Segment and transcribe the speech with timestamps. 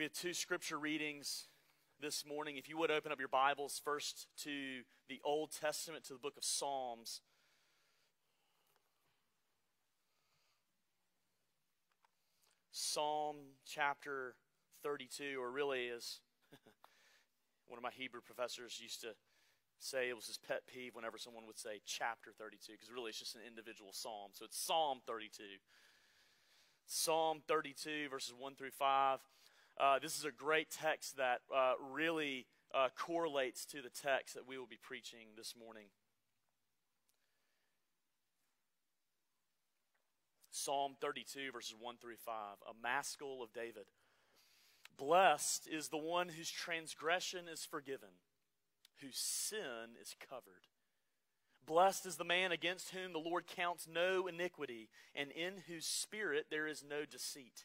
[0.00, 1.48] We have two scripture readings
[2.00, 2.56] this morning.
[2.56, 4.80] If you would open up your Bibles first to
[5.10, 7.20] the Old Testament, to the book of Psalms.
[12.72, 13.36] Psalm
[13.66, 14.36] chapter
[14.82, 16.20] 32, or really is
[17.68, 19.08] one of my Hebrew professors used to
[19.80, 23.18] say it was his pet peeve whenever someone would say chapter 32, because really it's
[23.18, 24.30] just an individual psalm.
[24.32, 25.42] So it's Psalm 32.
[26.86, 29.18] Psalm 32, verses 1 through 5.
[29.80, 34.46] Uh, this is a great text that uh, really uh, correlates to the text that
[34.46, 35.86] we will be preaching this morning.
[40.50, 42.34] Psalm 32, verses 1 through 5,
[42.68, 43.86] a maskil of David.
[44.98, 48.10] Blessed is the one whose transgression is forgiven,
[49.00, 50.66] whose sin is covered.
[51.64, 56.46] Blessed is the man against whom the Lord counts no iniquity, and in whose spirit
[56.50, 57.64] there is no deceit.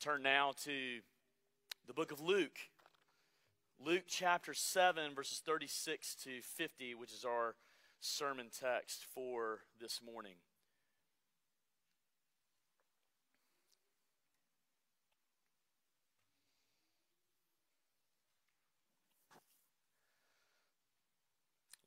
[0.00, 1.00] Turn now to
[1.86, 2.58] the book of Luke.
[3.82, 7.54] Luke chapter 7, verses 36 to 50, which is our
[8.00, 10.34] sermon text for this morning.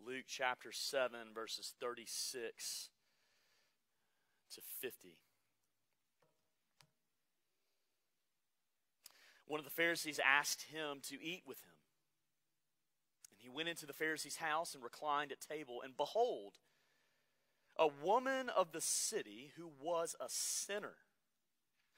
[0.08, 2.90] Luke chapter 7, verses 36
[4.54, 5.18] to 50.
[9.48, 11.76] One of the Pharisees asked him to eat with him.
[13.32, 15.82] And he went into the Pharisee's house and reclined at table.
[15.84, 16.54] And behold,
[17.78, 20.96] a woman of the city who was a sinner.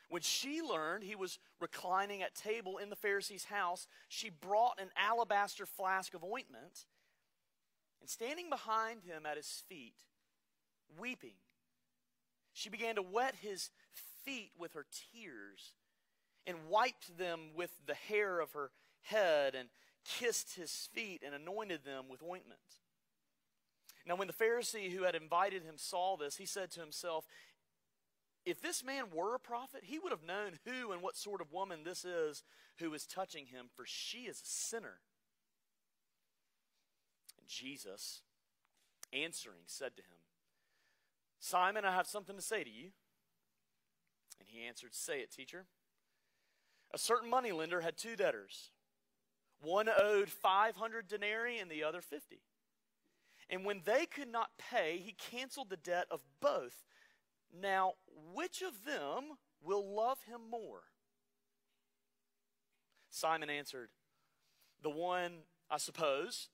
[0.10, 4.90] When she learned he was reclining at table in the Pharisee's house, she brought an
[4.98, 6.86] alabaster flask of ointment,
[8.02, 9.94] and standing behind him at his feet,
[11.00, 11.36] weeping,
[12.54, 13.70] she began to wet his
[14.26, 15.74] feet with her tears
[16.50, 18.72] and wiped them with the hair of her
[19.04, 19.70] head and
[20.04, 22.60] kissed his feet and anointed them with ointment.
[24.08, 27.28] Now, when the Pharisee who had invited him saw this, he said to himself,
[28.48, 31.54] If this man were a prophet, he would have known who and what sort of
[31.54, 32.44] woman this is
[32.80, 35.02] who is touching him, for she is a sinner.
[37.38, 38.22] And Jesus,
[39.14, 40.18] answering, said to him,
[41.40, 42.90] Simon, I have something to say to you.
[44.40, 45.66] And he answered, Say it, teacher.
[46.92, 48.72] A certain moneylender had two debtors.
[49.62, 52.42] One owed 500 denarii and the other 50.
[53.50, 56.86] And when they could not pay, he canceled the debt of both.
[57.54, 57.94] Now,
[58.34, 60.84] which of them will love him more?
[63.10, 63.90] Simon answered,
[64.82, 65.40] The one,
[65.70, 66.50] I suppose,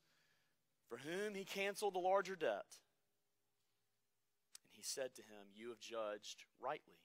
[0.87, 2.65] for whom he canceled the larger debt.
[4.63, 7.04] And he said to him, You have judged rightly.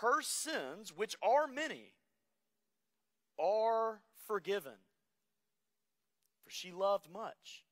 [0.00, 1.94] her sins, which are many,
[3.38, 4.74] are forgiven.
[6.44, 7.64] For she loved much.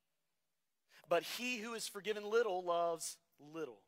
[1.08, 3.82] But he who is forgiven little loves little.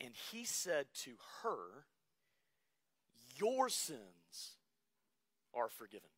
[0.00, 1.86] And he said to her,
[3.36, 4.56] Your sins
[5.54, 6.08] are forgiven.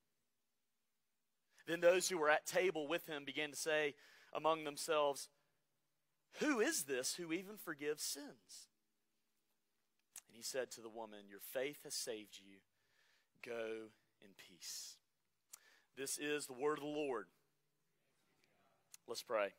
[1.66, 3.94] Then those who were at table with him began to say
[4.34, 5.28] among themselves,
[6.40, 8.68] Who is this who even forgives sins?
[10.34, 12.56] And he said to the woman, Your faith has saved you.
[13.46, 13.90] Go
[14.20, 14.96] in peace.
[15.96, 17.26] This is the word of the Lord.
[19.06, 19.50] Let's pray.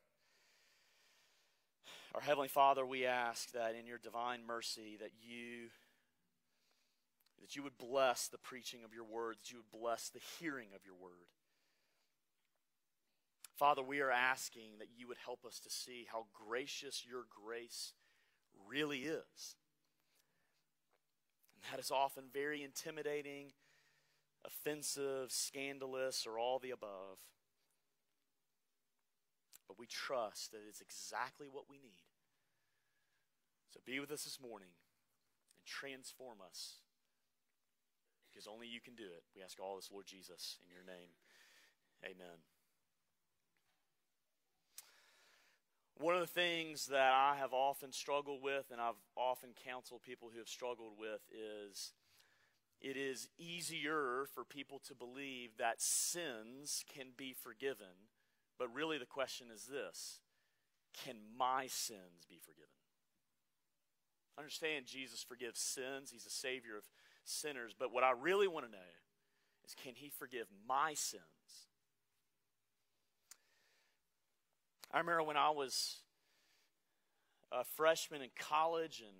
[2.14, 5.70] Our Heavenly Father, we ask that in your divine mercy that you
[7.40, 10.70] that you would bless the preaching of your word, that you would bless the hearing
[10.76, 11.30] of your word.
[13.56, 17.94] Father, we are asking that you would help us to see how gracious your grace
[18.68, 19.56] really is
[21.72, 23.54] That is often very intimidating,
[24.46, 27.20] offensive, scandalous, or all the above.
[29.68, 32.06] But we trust that it's exactly what we need.
[33.74, 34.70] So be with us this morning
[35.58, 36.76] and transform us
[38.30, 39.24] because only you can do it.
[39.36, 41.10] We ask all this, Lord Jesus, in your name.
[42.04, 42.55] Amen.
[45.98, 50.30] One of the things that I have often struggled with, and I've often counseled people
[50.32, 51.94] who have struggled with, is
[52.82, 58.12] it is easier for people to believe that sins can be forgiven.
[58.60, 60.20] But really, the question is this
[61.06, 62.70] Can my sins be forgiven?
[64.38, 66.84] understand Jesus forgives sins, He's a Savior of
[67.24, 67.74] sinners.
[67.78, 68.92] But what I really want to know
[69.66, 71.24] is can He forgive my sins?
[74.92, 75.98] I remember when I was
[77.52, 79.16] a freshman in college, and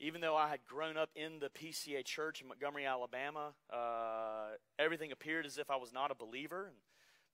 [0.00, 5.12] even though I had grown up in the PCA church in Montgomery, Alabama, uh, everything
[5.12, 6.76] appeared as if I was not a believer, and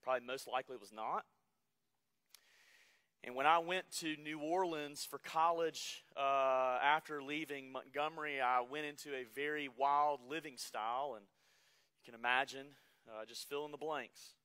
[0.03, 1.25] probably most likely was not.
[3.23, 8.85] And when I went to New Orleans for college uh, after leaving Montgomery, I went
[8.85, 12.67] into a very wild living style, and you can imagine,
[13.09, 14.35] uh, just fill in the blanks.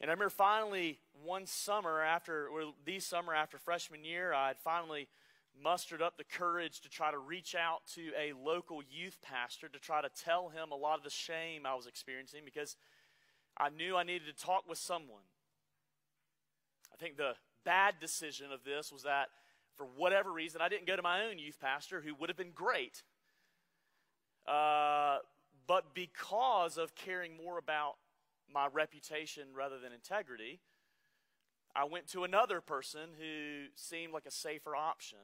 [0.00, 4.58] And I remember finally one summer after, or the summer after freshman year, I had
[4.58, 5.08] finally
[5.60, 9.78] mustered up the courage to try to reach out to a local youth pastor to
[9.78, 12.76] try to tell him a lot of the shame I was experiencing because
[13.56, 15.22] I knew I needed to talk with someone.
[16.92, 17.34] I think the
[17.64, 19.28] bad decision of this was that
[19.76, 22.52] for whatever reason, I didn't go to my own youth pastor, who would have been
[22.52, 23.02] great.
[24.46, 25.18] Uh,
[25.66, 27.96] but because of caring more about
[28.52, 30.60] my reputation rather than integrity,
[31.74, 35.18] I went to another person who seemed like a safer option.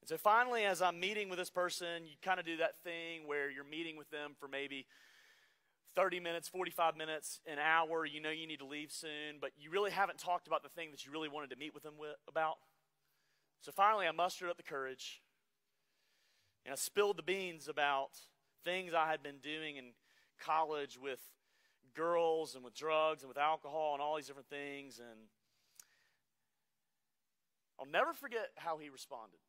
[0.00, 3.26] And so finally, as I'm meeting with this person, you kind of do that thing
[3.26, 4.86] where you're meeting with them for maybe
[5.94, 8.06] 30 minutes, 45 minutes, an hour.
[8.06, 10.90] You know you need to leave soon, but you really haven't talked about the thing
[10.92, 12.56] that you really wanted to meet with them with, about.
[13.60, 15.20] So finally, I mustered up the courage
[16.64, 18.10] and I spilled the beans about
[18.64, 19.92] things I had been doing in
[20.40, 21.20] college with
[21.94, 24.98] girls and with drugs and with alcohol and all these different things.
[24.98, 25.28] And
[27.78, 29.40] I'll never forget how he responded.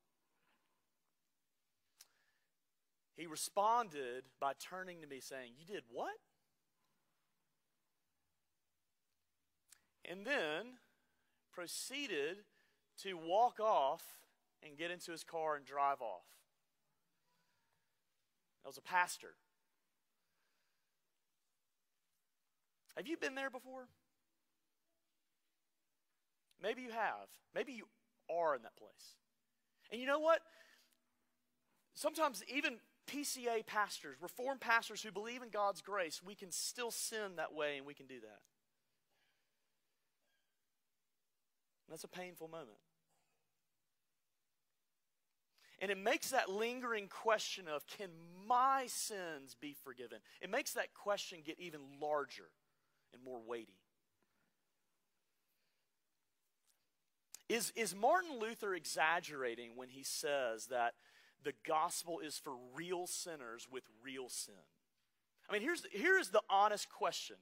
[3.16, 6.16] He responded by turning to me saying, You did what?
[10.10, 10.78] And then
[11.54, 12.38] proceeded
[13.04, 14.04] to walk off
[14.64, 16.26] and get into his car and drive off.
[18.64, 19.36] I was a pastor.
[23.02, 23.88] Have you been there before?
[26.62, 27.30] Maybe you have.
[27.56, 27.86] Maybe you
[28.30, 29.16] are in that place.
[29.92, 30.42] And you know what?
[31.96, 32.78] Sometimes even
[33.10, 37.78] PCA pastors, Reformed pastors who believe in God's grace, we can still sin that way
[37.78, 38.40] and we can do that.
[41.90, 42.78] that's a painful moment.
[45.80, 48.10] And it makes that lingering question of can
[48.48, 50.20] my sins be forgiven?
[50.40, 52.52] It makes that question get even larger
[53.14, 53.78] and more weighty.
[57.50, 60.94] Is, is Martin Luther exaggerating when he says that
[61.44, 64.54] the gospel is for real sinners with real sin?
[65.50, 67.36] I mean, here's, here's the honest question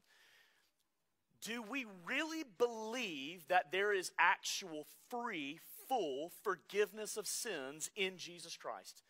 [1.43, 8.57] Do we really believe that there is actual free, full forgiveness of sins in Jesus
[8.57, 9.03] Christ?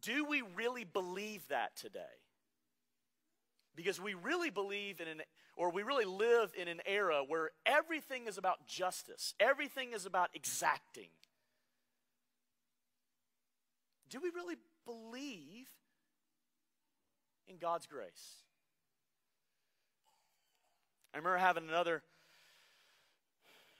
[0.00, 2.00] Do we really believe that today?
[3.74, 5.22] Because we really believe in an,
[5.56, 10.30] or we really live in an era where everything is about justice, everything is about
[10.34, 11.08] exacting.
[14.08, 15.66] Do we really believe
[17.48, 18.36] in God's grace?
[21.12, 22.02] I remember having another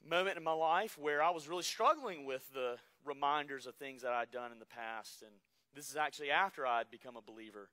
[0.08, 4.12] moment in my life where I was really struggling with the reminders of things that
[4.12, 5.22] I'd done in the past.
[5.22, 5.32] And
[5.74, 7.68] this is actually after I'd become a believer.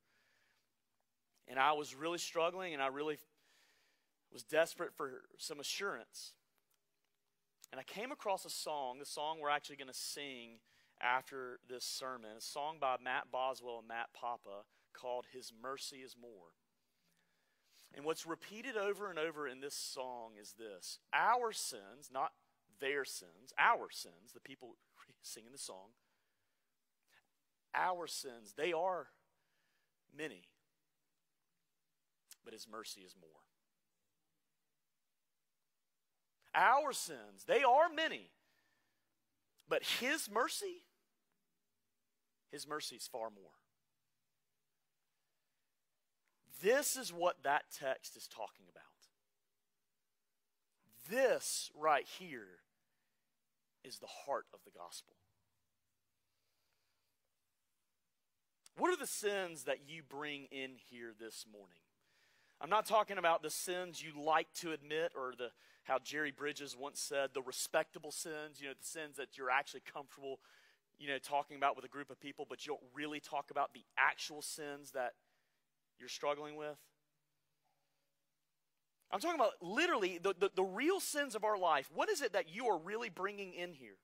[1.48, 3.18] And I was really struggling and I really
[4.34, 6.34] was desperate for some assurance.
[7.72, 10.60] And I came across a song, the song we're actually going to sing
[11.02, 14.64] after this sermon, a song by Matt Boswell and Matt Papa
[14.94, 16.54] called His Mercy is More.
[17.96, 22.32] And what's repeated over and over in this song is this Our sins, not
[22.80, 24.76] their sins, our sins, the people
[25.22, 25.90] singing the song,
[27.76, 29.08] our sins, they are
[30.16, 30.48] many
[32.44, 33.53] but his mercy is more.
[36.56, 38.30] Our sins, they are many,
[39.68, 40.84] but his mercy,
[42.52, 43.52] his mercy is far more.
[46.62, 48.84] This is what that text is talking about.
[51.10, 52.60] This right here
[53.84, 55.16] is the heart of the gospel.
[58.78, 61.78] What are the sins that you bring in here this morning?
[62.62, 65.50] I'm not talking about the sins you like to admit or the
[65.84, 69.82] how Jerry Bridges once said, the respectable sins, you know, the sins that you're actually
[69.82, 70.40] comfortable,
[70.98, 73.74] you know, talking about with a group of people, but you don't really talk about
[73.74, 75.14] the actual sins that
[76.00, 76.78] you're struggling with.
[79.12, 81.88] I'm talking about literally the, the, the, real sins of our life.
[81.94, 83.98] What is it that you are really bringing in here?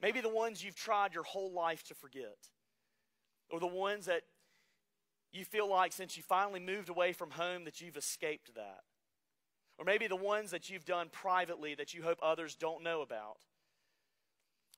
[0.00, 2.36] Maybe the ones you've tried your whole life to forget,
[3.48, 4.22] or the ones that
[5.32, 8.80] you feel like since you finally moved away from home that you've escaped that.
[9.78, 13.38] Or maybe the ones that you've done privately that you hope others don't know about.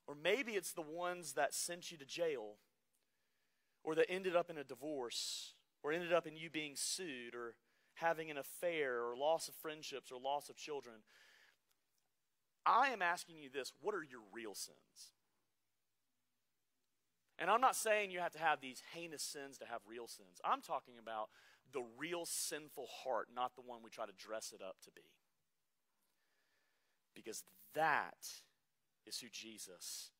[0.07, 2.55] Or maybe it's the ones that sent you to jail,
[3.83, 7.55] or that ended up in a divorce, or ended up in you being sued, or
[7.95, 10.95] having an affair or loss of friendships or loss of children.
[12.65, 15.11] I am asking you this what are your real sins?
[17.37, 20.39] And I'm not saying you have to have these heinous sins to have real sins.
[20.43, 21.29] I'm talking about
[21.73, 25.01] the real sinful heart, not the one we try to dress it up to be.
[27.13, 27.43] Because
[27.73, 28.27] that
[29.05, 30.11] is who Jesus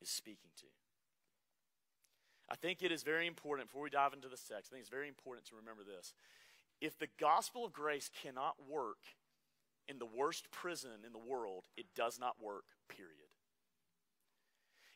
[0.00, 0.66] is speaking to.
[2.50, 4.88] I think it is very important, before we dive into the text, I think it's
[4.88, 6.14] very important to remember this
[6.80, 8.98] if the gospel of grace cannot work
[9.88, 13.14] in the worst prison in the world, it does not work, period.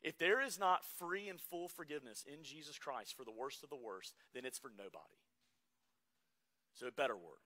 [0.03, 3.71] If there is not free and full forgiveness in Jesus Christ for the worst of
[3.71, 5.19] the worst, then it's for nobody.
[6.75, 7.43] So it better work.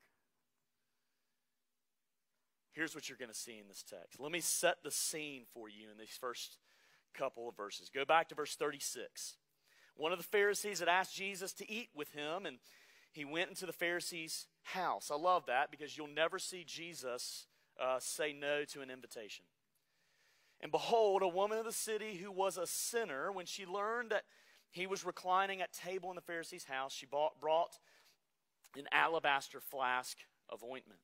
[2.72, 4.20] Here's what you're going to see in this text.
[4.20, 6.58] Let me set the scene for you in these first
[7.14, 7.88] couple of verses.
[7.88, 9.36] Go back to verse 36.
[9.96, 12.58] One of the Pharisees had asked Jesus to eat with him, and
[13.12, 15.10] he went into the Pharisee's house.
[15.10, 17.46] I love that because you'll never see Jesus
[17.80, 19.46] uh, say no to an invitation.
[20.60, 24.24] And behold, a woman of the city who was a sinner, when she learned that
[24.70, 27.78] he was reclining at table in the Pharisee's house, she bought, brought
[28.78, 30.18] an alabaster flask
[30.48, 31.00] of ointment.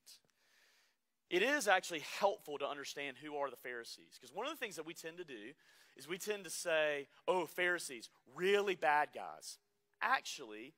[1.30, 4.18] It is actually helpful to understand who are the Pharisees.
[4.20, 5.52] Because one of the things that we tend to do
[5.96, 9.58] is we tend to say, oh, Pharisees, really bad guys.
[10.02, 10.74] Actually,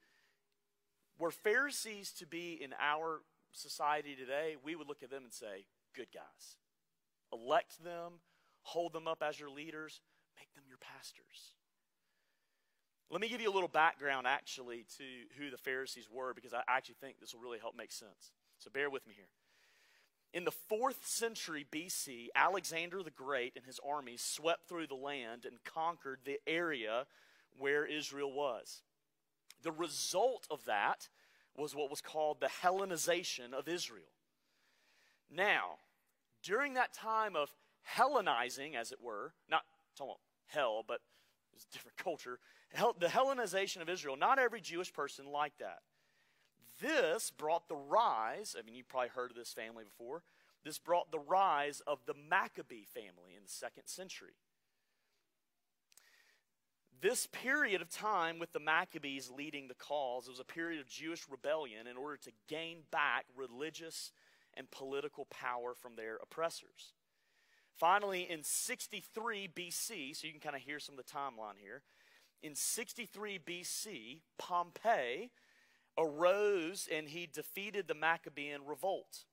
[1.19, 3.23] were Pharisees to be in our
[3.53, 6.57] society today, we would look at them and say, good guys.
[7.33, 8.15] Elect them,
[8.63, 10.01] hold them up as your leaders,
[10.39, 11.55] make them your pastors.
[13.11, 15.05] Let me give you a little background, actually, to
[15.39, 18.33] who the Pharisees were, because I actually think this will really help make sense.
[18.59, 19.29] So bear with me here.
[20.33, 25.45] In the fourth century BC, Alexander the Great and his armies swept through the land
[25.45, 27.07] and conquered the area
[27.57, 28.83] where Israel was.
[29.63, 31.09] The result of that
[31.57, 34.11] was what was called the Hellenization of Israel.
[35.31, 35.79] Now,
[36.43, 37.51] during that time of
[37.97, 39.63] Hellenizing, as it were, not
[39.97, 41.01] talking about hell, but
[41.55, 42.39] it's a different culture,
[42.73, 45.81] the Hellenization of Israel, not every Jewish person liked that.
[46.81, 50.23] This brought the rise, I mean, you've probably heard of this family before,
[50.65, 54.35] this brought the rise of the Maccabee family in the second century.
[57.01, 61.27] This period of time with the Maccabees leading the cause was a period of Jewish
[61.31, 64.11] rebellion in order to gain back religious
[64.55, 66.95] and political power from their oppressors.
[67.76, 71.83] Finally, in 63 BC, so you can kind of hear some of the timeline here,
[72.43, 75.31] in 63 BC, Pompey
[75.97, 79.25] arose and he defeated the Maccabean revolt.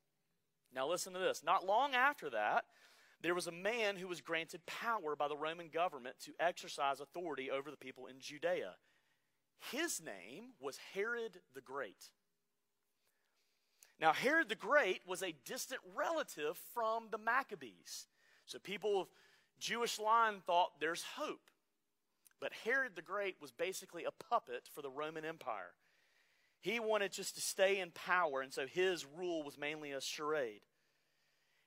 [0.73, 1.43] Now, listen to this.
[1.43, 2.65] Not long after that,
[3.21, 7.51] there was a man who was granted power by the Roman government to exercise authority
[7.51, 8.75] over the people in Judea.
[9.71, 12.09] His name was Herod the Great.
[13.99, 18.07] Now, Herod the Great was a distant relative from the Maccabees.
[18.51, 19.07] So people of
[19.59, 21.49] Jewish line thought there's hope.
[22.41, 25.73] But Herod the Great was basically a puppet for the Roman Empire.
[26.59, 30.61] He wanted just to stay in power, and so his rule was mainly a charade.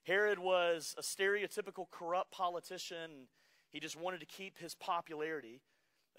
[0.05, 3.29] Herod was a stereotypical corrupt politician.
[3.71, 5.63] He just wanted to keep his popularity.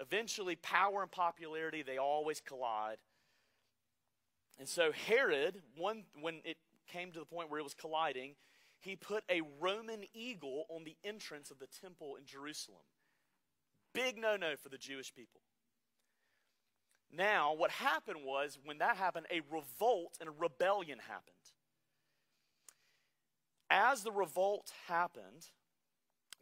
[0.00, 2.98] Eventually, power and popularity, they always collide.
[4.58, 6.56] And so, Herod, one, when it
[6.90, 8.34] came to the point where it was colliding,
[8.80, 12.82] he put a Roman eagle on the entrance of the temple in Jerusalem.
[13.94, 15.40] Big no no for the Jewish people.
[17.12, 21.36] Now, what happened was, when that happened, a revolt and a rebellion happened
[23.70, 25.46] as the revolt happened,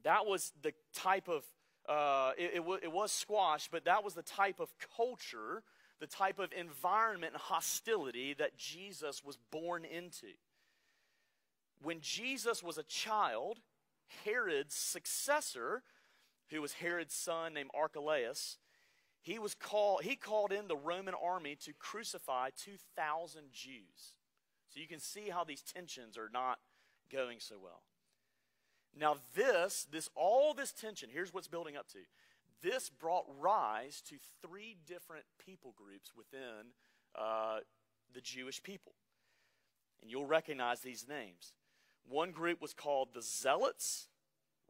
[0.02, 1.44] that was the type of
[1.86, 5.62] uh, it, it, it was squashed, but that was the type of culture,
[6.00, 10.28] the type of environment and hostility that Jesus was born into.
[11.84, 13.60] When Jesus was a child,
[14.24, 15.82] Herod's successor,
[16.50, 18.58] who was Herod's son named Archelaus,
[19.20, 24.16] he was called he called in the Roman army to crucify 2000 Jews.
[24.68, 26.58] So you can see how these tensions are not
[27.12, 27.82] going so well.
[28.98, 31.98] Now this this all this tension, here's what's building up to.
[32.62, 36.72] This brought rise to three different people groups within
[37.14, 37.58] uh,
[38.14, 38.94] the Jewish people.
[40.00, 41.52] And you'll recognize these names.
[42.08, 44.08] One group was called the Zealots,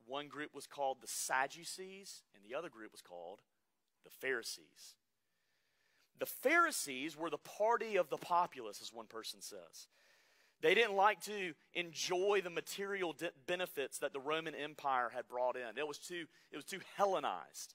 [0.06, 3.40] one group was called the Sadducees, and the other group was called
[4.04, 4.94] the Pharisees.
[6.18, 9.88] The Pharisees were the party of the populace, as one person says.
[10.60, 13.14] They didn't like to enjoy the material
[13.46, 15.76] benefits that the Roman Empire had brought in.
[15.76, 17.74] It was too, it was too Hellenized.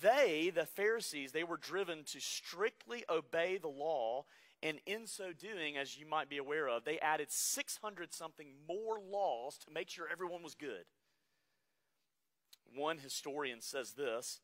[0.00, 4.24] They, the Pharisees, they were driven to strictly obey the law,
[4.62, 8.98] and in so doing, as you might be aware of, they added 600 something more
[9.00, 10.84] laws to make sure everyone was good.
[12.74, 14.40] One historian says this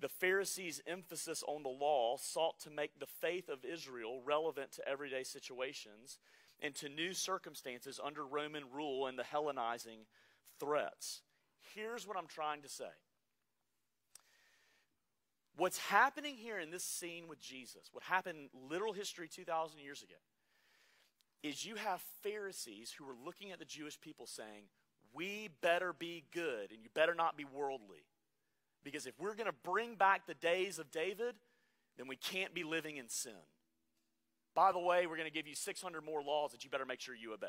[0.00, 4.88] the Pharisees' emphasis on the law sought to make the faith of Israel relevant to
[4.88, 6.18] everyday situations
[6.60, 10.06] and to new circumstances under Roman rule and the Hellenizing
[10.58, 11.22] threats.
[11.74, 12.84] Here's what I'm trying to say.
[15.56, 20.14] What's happening here in this scene with Jesus, what happened literal history 2,000 years ago,
[21.42, 24.64] is you have Pharisees who are looking at the Jewish people saying,
[25.12, 28.06] We better be good and you better not be worldly.
[28.82, 31.36] Because if we're going to bring back the days of David,
[31.96, 33.32] then we can't be living in sin.
[34.54, 37.00] By the way, we're going to give you 600 more laws that you better make
[37.00, 37.46] sure you obey.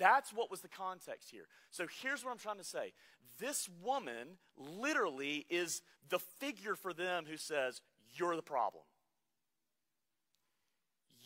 [0.00, 1.44] That's what was the context here.
[1.70, 2.94] So here's what I'm trying to say.
[3.38, 7.82] This woman literally is the figure for them who says,
[8.14, 8.82] You're the problem.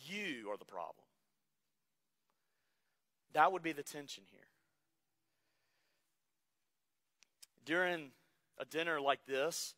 [0.05, 1.05] You are the problem.
[3.31, 4.41] That would be the tension here.
[7.65, 8.11] During
[8.59, 9.73] a dinner like this,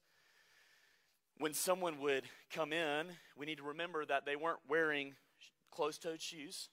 [1.38, 3.06] when someone would come in,
[3.38, 5.14] we need to remember that they weren't wearing
[5.72, 6.70] closed toed shoes.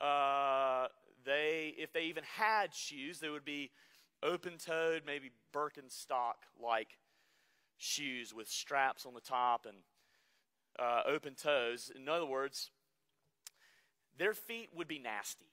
[0.00, 0.86] Uh,
[1.24, 3.70] they, if they even had shoes, they would be
[4.22, 6.98] open toed, maybe Birkenstock like
[7.76, 9.78] shoes with straps on the top and
[10.78, 11.90] uh, open toes.
[11.94, 12.70] In other words,
[14.18, 15.46] their feet would be nasty.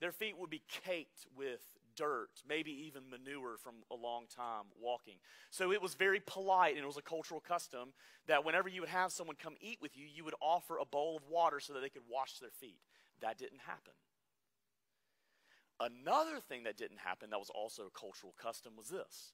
[0.00, 1.60] Their feet would be caked with
[1.94, 5.16] dirt, maybe even manure from a long time walking.
[5.50, 7.92] So it was very polite and it was a cultural custom
[8.26, 11.16] that whenever you would have someone come eat with you, you would offer a bowl
[11.16, 12.78] of water so that they could wash their feet.
[13.20, 13.92] That didn't happen.
[15.80, 19.32] Another thing that didn't happen that was also a cultural custom was this.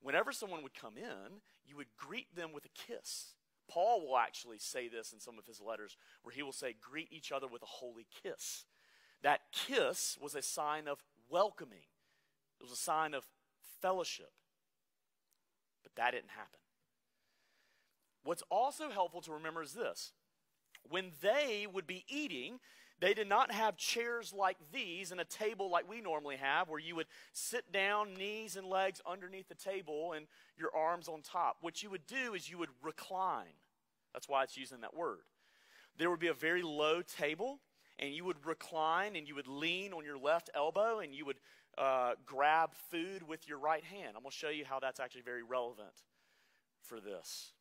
[0.00, 3.34] Whenever someone would come in, you would greet them with a kiss.
[3.68, 7.08] Paul will actually say this in some of his letters, where he will say, Greet
[7.10, 8.64] each other with a holy kiss.
[9.22, 11.86] That kiss was a sign of welcoming,
[12.60, 13.26] it was a sign of
[13.82, 14.30] fellowship.
[15.82, 16.60] But that didn't happen.
[18.22, 20.12] What's also helpful to remember is this
[20.88, 22.60] when they would be eating,
[23.00, 26.80] they did not have chairs like these and a table like we normally have, where
[26.80, 30.26] you would sit down, knees and legs underneath the table, and
[30.58, 31.58] your arms on top.
[31.60, 33.54] What you would do is you would recline.
[34.14, 35.20] That's why it's using that word.
[35.98, 37.60] There would be a very low table,
[37.98, 41.38] and you would recline and you would lean on your left elbow and you would
[41.78, 44.08] uh, grab food with your right hand.
[44.16, 46.02] I'm going to show you how that's actually very relevant
[46.82, 47.52] for this.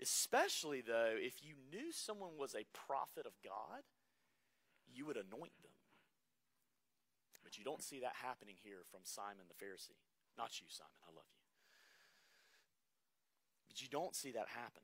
[0.00, 3.82] Especially, though, if you knew someone was a prophet of God,
[4.92, 5.72] you would anoint them.
[7.44, 10.00] But you don't see that happening here from Simon the Pharisee.
[10.36, 10.90] Not you, Simon.
[11.06, 11.44] I love you.
[13.68, 14.82] But you don't see that happen.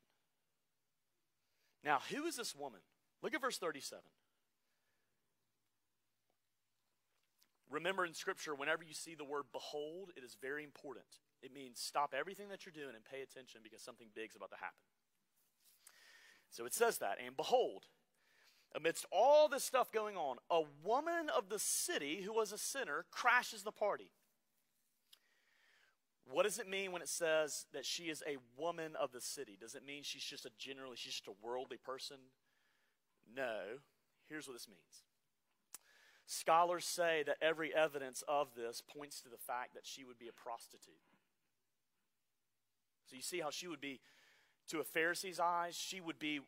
[1.83, 2.81] Now, who is this woman?
[3.23, 4.03] Look at verse 37.
[7.69, 11.05] Remember in Scripture, whenever you see the word behold, it is very important.
[11.41, 14.57] It means stop everything that you're doing and pay attention because something big's about to
[14.57, 14.90] happen.
[16.51, 17.17] So it says that.
[17.25, 17.85] And behold,
[18.75, 23.05] amidst all this stuff going on, a woman of the city who was a sinner
[23.11, 24.11] crashes the party.
[26.29, 29.57] What does it mean when it says that she is a woman of the city?
[29.59, 32.17] Does it mean she's just a generally, she's just a worldly person?
[33.35, 33.79] No.
[34.29, 35.03] Here's what this means.
[36.25, 40.29] Scholars say that every evidence of this points to the fact that she would be
[40.29, 40.93] a prostitute.
[43.05, 43.99] So you see how she would be,
[44.71, 46.39] to a Pharisee's eyes, she would be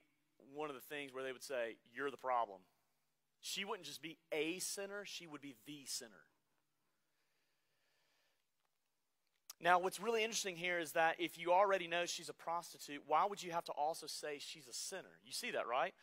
[0.54, 2.62] one of the things where they would say, You're the problem.
[3.42, 6.24] She wouldn't just be a sinner, she would be the sinner.
[9.62, 13.26] Now, what's really interesting here is that if you already know she's a prostitute, why
[13.26, 15.20] would you have to also say she's a sinner?
[15.26, 15.94] You see that, right?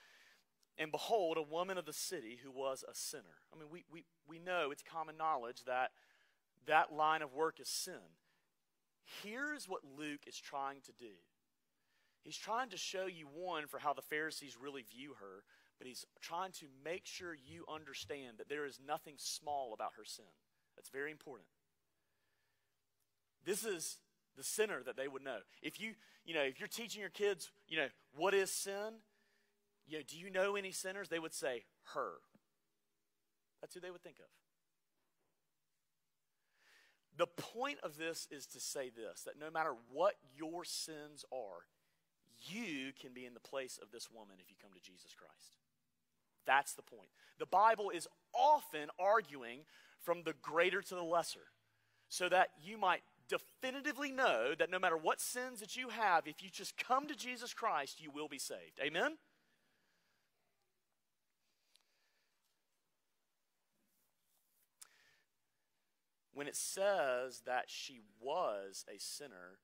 [0.78, 3.42] And behold, a woman of the city who was a sinner.
[3.54, 5.90] I mean, we, we, we know it's common knowledge that
[6.66, 8.16] that line of work is sin.
[9.22, 11.12] Here's what Luke is trying to do
[12.24, 15.44] he's trying to show you, one, for how the Pharisees really view her,
[15.78, 20.04] but he's trying to make sure you understand that there is nothing small about her
[20.04, 20.24] sin.
[20.76, 21.48] That's very important.
[23.44, 23.98] This is
[24.36, 25.38] the sinner that they would know.
[25.62, 29.00] If you, you know, if you're teaching your kids, you know, what is sin?
[29.86, 31.08] You know, do you know any sinners?
[31.08, 32.12] They would say her.
[33.60, 34.26] That's who they would think of.
[37.16, 41.66] The point of this is to say this that no matter what your sins are,
[42.42, 45.56] you can be in the place of this woman if you come to Jesus Christ.
[46.46, 47.10] That's the point.
[47.38, 49.60] The Bible is often arguing
[50.00, 51.52] from the greater to the lesser
[52.08, 56.42] so that you might definitively know that no matter what sins that you have, if
[56.42, 58.80] you just come to Jesus Christ, you will be saved.
[58.84, 59.16] Amen?
[66.34, 69.58] When it says that she was a sinner,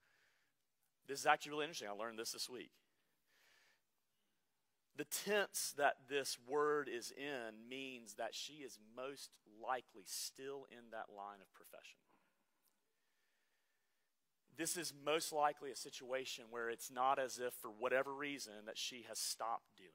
[1.08, 1.88] this is actually really interesting.
[1.88, 2.70] I learned this this week.
[4.96, 9.30] The tense that this word is in means that she is most
[9.62, 11.98] likely still in that line of profession
[14.56, 18.78] this is most likely a situation where it's not as if, for whatever reason, that
[18.78, 19.90] she has stopped doing.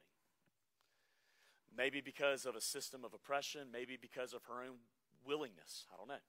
[1.76, 4.78] Maybe because of a system of oppression, maybe because of her own
[5.26, 5.86] willingness.
[5.92, 6.24] I don't know.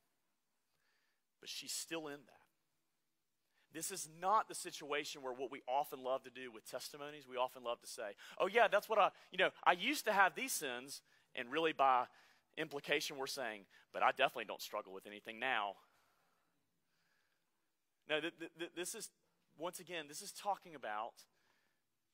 [1.40, 2.41] But she's still in that.
[3.72, 7.36] This is not the situation where what we often love to do with testimonies, we
[7.36, 10.34] often love to say, oh, yeah, that's what I, you know, I used to have
[10.34, 11.00] these sins,
[11.34, 12.04] and really by
[12.58, 15.74] implication, we're saying, but I definitely don't struggle with anything now.
[18.08, 19.10] No, th- th- this is,
[19.58, 21.14] once again, this is talking about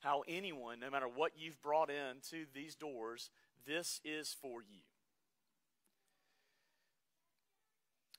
[0.01, 3.31] how anyone, no matter what you've brought into these doors,
[3.67, 4.83] this is for you.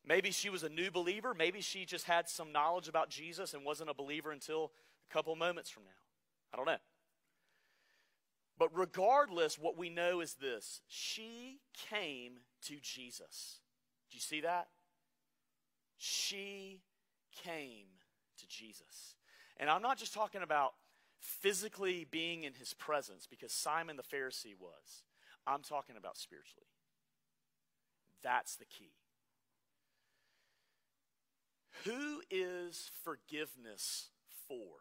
[0.06, 1.34] Maybe she was a new believer.
[1.34, 4.72] Maybe she just had some knowledge about Jesus and wasn't a believer until
[5.10, 5.90] a couple moments from now.
[6.54, 6.78] I don't know.
[8.58, 11.60] But regardless, what we know is this she
[11.90, 13.60] came to Jesus.
[14.10, 14.68] Do you see that?
[15.98, 16.82] She
[17.44, 17.86] came
[18.38, 19.16] to Jesus.
[19.58, 20.74] And I'm not just talking about
[21.20, 25.04] physically being in his presence because Simon the Pharisee was.
[25.46, 26.68] I'm talking about spiritually.
[28.24, 28.92] That's the key.
[31.86, 34.10] Who is forgiveness
[34.48, 34.78] for?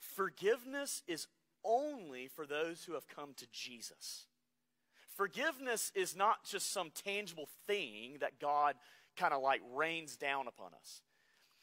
[0.00, 1.26] Forgiveness is
[1.64, 4.26] only for those who have come to Jesus.
[5.16, 8.74] Forgiveness is not just some tangible thing that God
[9.16, 11.02] kind of like rains down upon us.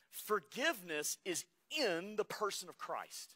[0.09, 1.45] Forgiveness is
[1.77, 3.35] in the person of Christ.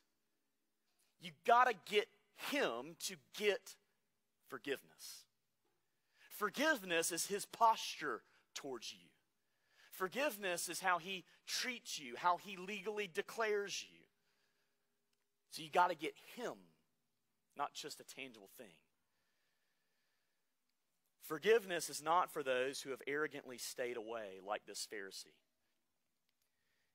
[1.21, 2.08] You got to get
[2.51, 3.75] him to get
[4.47, 5.25] forgiveness.
[6.29, 8.21] Forgiveness is his posture
[8.53, 9.08] towards you.
[9.95, 13.99] Forgiveness is how he treats you, how he legally declares you.
[15.51, 16.53] So you got to get him,
[17.58, 18.75] not just a tangible thing.
[21.21, 25.34] Forgiveness is not for those who have arrogantly stayed away, like this Pharisee.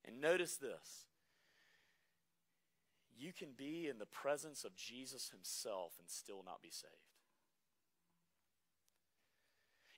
[0.05, 1.07] And notice this
[3.19, 7.10] you can be in the presence of Jesus himself and still not be saved.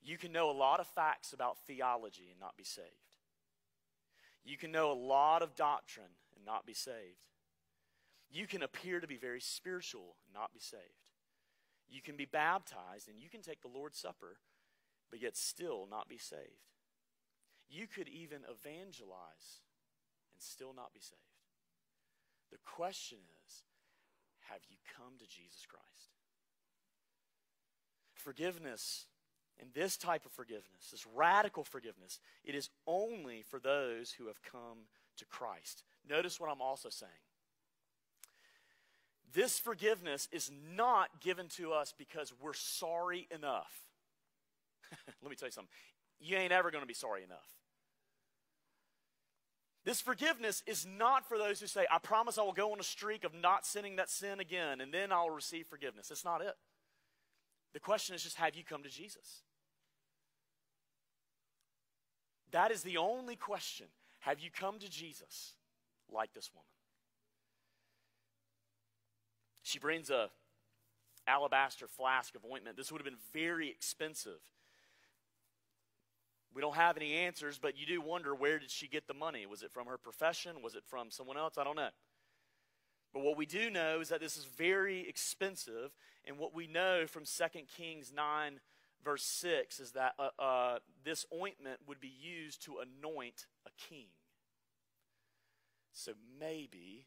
[0.03, 2.89] You can know a lot of facts about theology and not be saved.
[4.45, 7.29] You can know a lot of doctrine and not be saved.
[8.31, 10.83] You can appear to be very spiritual and not be saved.
[11.89, 14.39] You can be baptized and you can take the Lord's Supper,
[15.11, 16.73] but yet still not be saved.
[17.69, 19.61] You could even evangelize
[20.35, 21.21] and still not be saved.
[22.51, 23.63] The question is
[24.51, 26.17] have you come to Jesus Christ?
[28.15, 29.07] Forgiveness,
[29.61, 34.43] and this type of forgiveness, this radical forgiveness, it is only for those who have
[34.43, 34.87] come
[35.17, 35.85] to Christ.
[36.09, 37.13] Notice what I'm also saying.
[39.33, 43.73] This forgiveness is not given to us because we're sorry enough.
[45.23, 45.73] Let me tell you something.
[46.21, 47.49] You ain't ever going to be sorry enough.
[49.85, 52.85] This forgiveness is not for those who say, I promise I will go on a
[52.85, 56.09] streak of not sinning that sin again, and then I'll receive forgiveness.
[56.09, 56.55] That's not it.
[57.73, 59.43] The question is just, have you come to Jesus?
[62.51, 63.87] That is the only question.
[64.21, 65.55] Have you come to Jesus
[66.13, 66.67] like this woman?
[69.63, 70.29] She brings a,
[71.27, 72.77] alabaster flask of ointment.
[72.77, 74.41] This would have been very expensive.
[76.55, 79.47] We don't have any answers, but you do wonder where did she get the money?
[79.47, 80.63] Was it from her profession?
[80.63, 81.57] Was it from someone else?
[81.57, 81.89] I don't know.
[83.13, 85.93] But what we do know is that this is very expensive,
[86.25, 87.45] and what we know from 2
[87.77, 88.61] Kings 9,
[89.05, 94.07] verse 6, is that uh, uh, this ointment would be used to anoint a king.
[95.93, 97.07] So maybe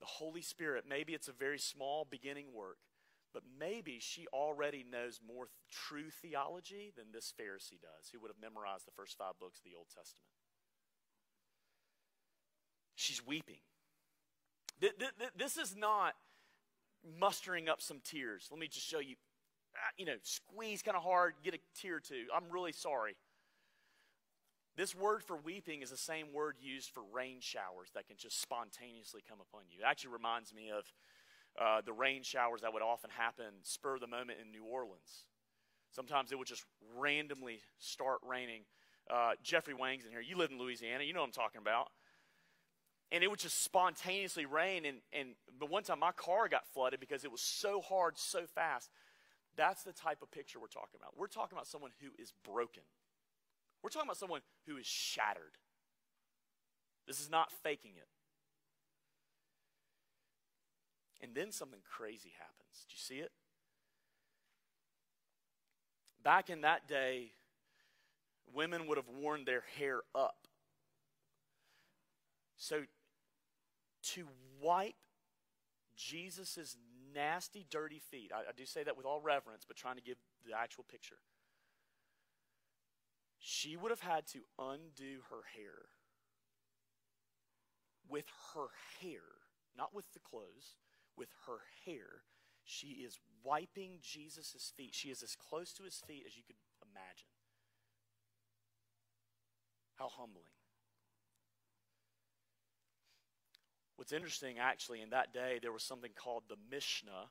[0.00, 2.78] the Holy Spirit, maybe it's a very small beginning work,
[3.32, 8.30] but maybe she already knows more th- true theology than this Pharisee does, who would
[8.30, 10.26] have memorized the first five books of the Old Testament.
[12.94, 13.60] She's weeping.
[14.80, 16.14] Th- th- this is not
[17.18, 18.48] mustering up some tears.
[18.50, 19.16] Let me just show you,
[19.76, 22.26] ah, you know, squeeze kind of hard, get a tear or two.
[22.34, 23.16] I'm really sorry.
[24.76, 28.40] This word for weeping is the same word used for rain showers that can just
[28.40, 29.80] spontaneously come upon you.
[29.82, 30.84] It actually reminds me of
[31.60, 35.26] uh, the rain showers that would often happen spur of the moment in New Orleans.
[35.90, 36.64] Sometimes it would just
[36.96, 38.62] randomly start raining.
[39.12, 40.20] Uh, Jeffrey Wang's in here.
[40.20, 41.02] You live in Louisiana.
[41.02, 41.88] You know what I'm talking about.
[43.12, 44.84] And it would just spontaneously rain.
[44.84, 48.46] And, and but one time my car got flooded because it was so hard, so
[48.54, 48.90] fast.
[49.56, 51.14] That's the type of picture we're talking about.
[51.16, 52.84] We're talking about someone who is broken.
[53.82, 55.58] We're talking about someone who is shattered.
[57.06, 58.06] This is not faking it.
[61.22, 62.86] And then something crazy happens.
[62.88, 63.32] Do you see it?
[66.22, 67.32] Back in that day,
[68.54, 70.46] women would have worn their hair up.
[72.56, 72.82] So
[74.02, 74.26] to
[74.60, 74.94] wipe
[75.96, 76.76] Jesus'
[77.14, 80.16] nasty, dirty feet, I, I do say that with all reverence, but trying to give
[80.46, 81.18] the actual picture
[83.42, 85.88] she would have had to undo her hair
[88.10, 88.68] with her
[89.00, 89.22] hair,
[89.76, 90.76] not with the clothes,
[91.16, 92.24] with her hair.
[92.64, 94.94] She is wiping Jesus' feet.
[94.94, 97.30] She is as close to his feet as you could imagine.
[99.94, 100.59] How humbling.
[104.00, 107.28] What's interesting, actually, in that day, there was something called the Mishnah,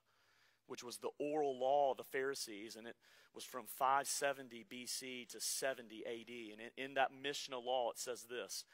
[0.67, 2.95] which was the oral law of the Pharisees, and it
[3.34, 6.60] was from 570 BC to 70 AD.
[6.60, 8.65] And in, that Mishnah law, it says this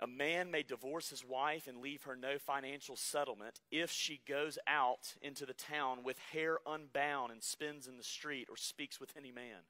[0.00, 4.58] A man may divorce his wife and leave her no financial settlement if she goes
[4.66, 9.12] out into the town with hair unbound and spins in the street or speaks with
[9.18, 9.68] any man.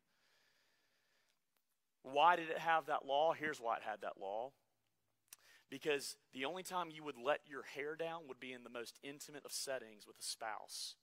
[2.05, 3.33] Why did it have that law?
[3.33, 4.53] Here's why it had that law.
[5.75, 8.97] Because the only time you would let your hair down would be in the most
[9.03, 10.95] intimate of settings with a spouse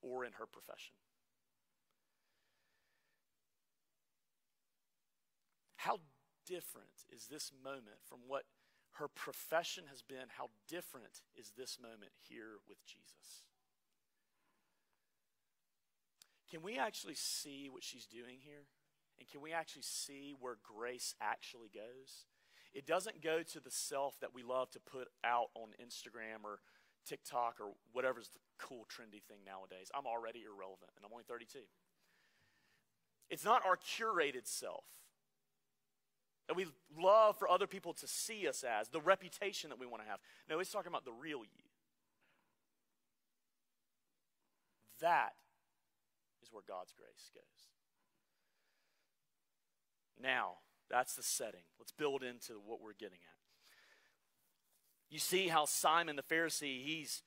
[0.00, 0.94] or in her profession.
[5.76, 5.98] How
[6.46, 8.44] different is this moment from what
[8.92, 10.32] her profession has been?
[10.38, 13.44] How different is this moment here with Jesus?
[16.50, 18.64] Can we actually see what she's doing here?
[19.18, 22.24] And can we actually see where grace actually goes?
[22.76, 26.60] It doesn't go to the self that we love to put out on Instagram or
[27.08, 29.90] TikTok or whatever's the cool, trendy thing nowadays.
[29.96, 31.60] I'm already irrelevant, and I'm only 32.
[33.30, 34.84] It's not our curated self
[36.48, 40.02] that we love for other people to see us as, the reputation that we want
[40.02, 40.20] to have.
[40.46, 41.64] No, it's talking about the real you.
[45.00, 45.32] That
[46.42, 47.42] is where God's grace goes.
[50.22, 50.56] Now,
[50.90, 51.62] that's the setting.
[51.78, 53.36] Let's build into what we're getting at.
[55.10, 57.22] You see how Simon the Pharisee, he's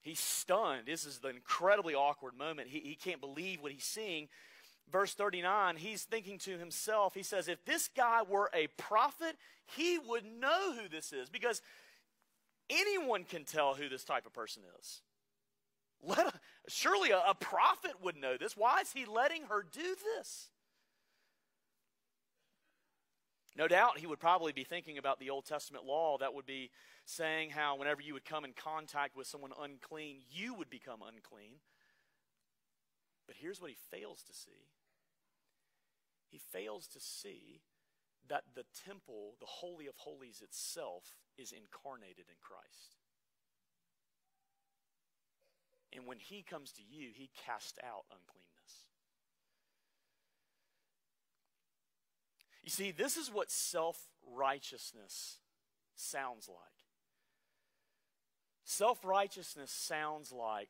[0.00, 0.86] he's stunned.
[0.86, 2.68] This is the incredibly awkward moment.
[2.68, 4.28] He, he can't believe what he's seeing
[4.90, 9.36] verse 39, he's thinking to himself, he says, if this guy were a prophet,
[9.76, 11.62] he would know who this is because
[12.70, 15.02] anyone can tell who this type of person is.
[16.04, 16.34] Let,
[16.68, 18.56] surely a, a prophet would know this.
[18.56, 20.48] Why is he letting her do this?
[23.56, 26.70] No doubt he would probably be thinking about the Old Testament law that would be
[27.04, 31.56] saying how whenever you would come in contact with someone unclean, you would become unclean.
[33.26, 34.68] But here's what he fails to see
[36.30, 37.60] he fails to see
[38.28, 42.96] that the temple, the Holy of Holies itself, is incarnated in Christ.
[45.92, 48.51] And when he comes to you, he casts out uncleanness.
[52.62, 53.98] You see, this is what self
[54.30, 55.38] righteousness
[55.94, 56.58] sounds like.
[58.64, 60.68] Self righteousness sounds like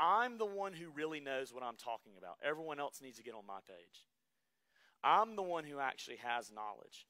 [0.00, 2.38] I'm the one who really knows what I'm talking about.
[2.42, 4.06] Everyone else needs to get on my page.
[5.04, 7.06] I'm the one who actually has knowledge.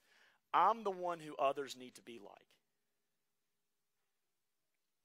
[0.52, 2.46] I'm the one who others need to be like.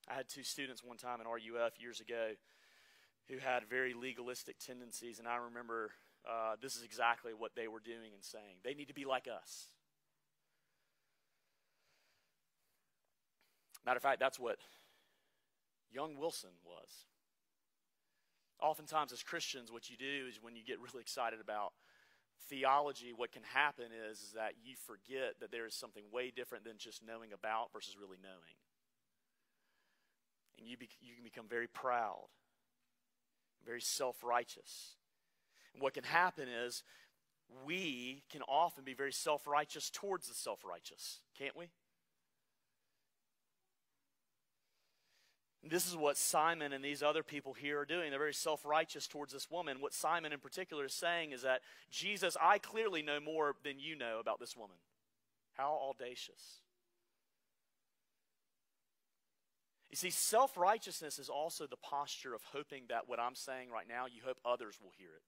[0.10, 2.32] I had two students one time in RUF years ago
[3.30, 5.91] who had very legalistic tendencies, and I remember
[6.28, 8.58] uh, this is exactly what they were doing and saying.
[8.64, 9.68] They need to be like us.
[13.86, 14.58] Matter of fact, that's what
[15.92, 16.90] young Wilson was.
[18.62, 21.74] Oftentimes, as Christians, what you do is when you get really excited about
[22.50, 26.64] theology, what can happen is, is that you forget that there is something way different
[26.64, 28.58] than just knowing about versus really knowing.
[30.58, 32.28] And you, be, you can become very proud,
[33.66, 34.96] very self righteous.
[35.80, 36.84] What can happen is
[37.66, 41.70] we can often be very self righteous towards the self righteous, can't we?
[45.68, 48.12] This is what Simon and these other people here are doing.
[48.12, 49.78] They're very self righteous towards this woman.
[49.80, 53.96] What Simon in particular is saying is that, Jesus, I clearly know more than you
[53.96, 54.78] know about this woman.
[55.54, 56.62] How audacious.
[59.90, 63.88] You see, self righteousness is also the posture of hoping that what I'm saying right
[63.88, 65.24] now, you hope others will hear it.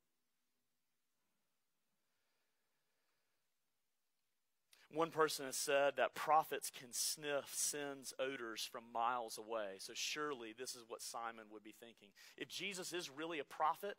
[4.94, 9.76] One person has said that prophets can sniff sin's odors from miles away.
[9.80, 12.10] So surely this is what Simon would be thinking.
[12.38, 13.98] If Jesus is really a prophet,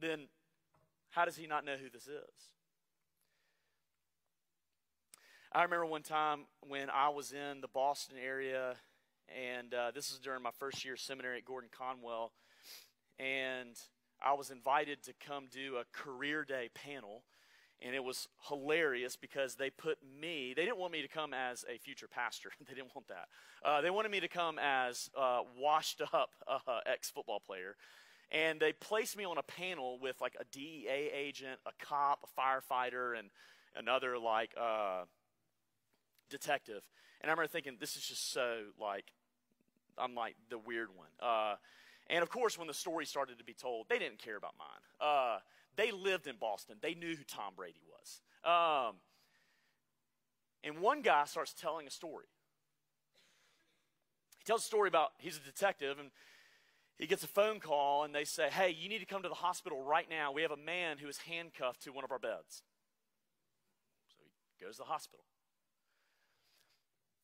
[0.00, 0.28] then
[1.10, 2.52] how does he not know who this is?
[5.50, 8.74] I remember one time when I was in the Boston area,
[9.28, 12.32] and uh, this is during my first year seminary at Gordon Conwell,
[13.18, 13.74] and
[14.22, 17.24] I was invited to come do a career day panel
[17.80, 21.64] and it was hilarious because they put me they didn't want me to come as
[21.72, 22.50] a future pastor.
[22.68, 23.28] They didn't want that.
[23.64, 27.76] Uh, they wanted me to come as a washed up uh, ex-football player.
[28.30, 32.40] And they placed me on a panel with like a dea agent a cop a
[32.40, 33.30] firefighter and
[33.76, 35.04] another like uh,
[36.28, 36.82] detective.
[37.20, 39.12] And i remember thinking this is just so like
[39.96, 41.08] i'm like the weird one.
[41.20, 41.56] Uh,
[42.10, 44.82] and of course when the story started to be told they didn't care about mine.
[45.00, 45.38] Uh,
[45.78, 46.76] they lived in Boston.
[46.82, 48.20] They knew who Tom Brady was.
[48.44, 48.96] Um,
[50.64, 52.26] and one guy starts telling a story.
[54.38, 56.10] He tells a story about he's a detective and
[56.98, 59.36] he gets a phone call and they say, Hey, you need to come to the
[59.36, 60.32] hospital right now.
[60.32, 62.64] We have a man who is handcuffed to one of our beds.
[64.08, 64.24] So
[64.58, 65.24] he goes to the hospital.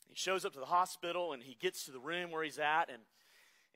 [0.09, 2.89] He shows up to the hospital and he gets to the room where he's at
[2.89, 3.03] and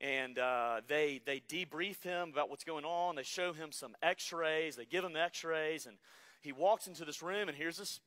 [0.00, 3.16] and uh, they they debrief him about what's going on.
[3.16, 4.76] They show him some X-rays.
[4.76, 5.96] They give him X-rays, and
[6.40, 8.00] he walks into this room, and here's this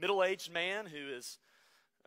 [0.00, 1.38] middle-aged man who is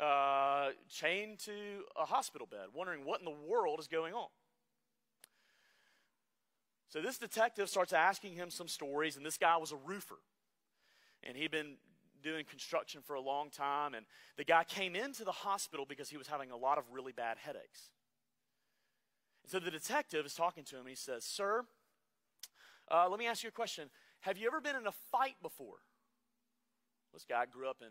[0.02, 1.52] uh, chained to
[2.00, 4.28] a hospital bed, wondering what in the world is going on.
[6.90, 10.18] So this detective starts asking him some stories, and this guy was a roofer,
[11.24, 11.76] and he'd been
[12.24, 14.06] doing construction for a long time, and
[14.38, 17.38] the guy came into the hospital because he was having a lot of really bad
[17.38, 17.92] headaches.
[19.48, 21.64] So the detective is talking to him and he says, Sir,
[22.92, 23.90] uh, let me ask you a question.
[24.20, 25.78] Have you ever been in a fight before?
[27.14, 27.88] This guy grew up in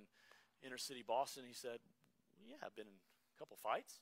[0.67, 1.45] inner city Boston.
[1.49, 1.79] He said,
[2.47, 4.01] Yeah, I've been in a couple fights.